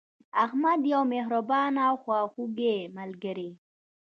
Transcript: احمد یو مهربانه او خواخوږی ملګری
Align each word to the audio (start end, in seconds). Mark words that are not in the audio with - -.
احمد 0.43 0.79
یو 0.93 1.01
مهربانه 1.13 1.81
او 1.89 1.95
خواخوږی 2.03 2.77
ملګری 2.97 3.51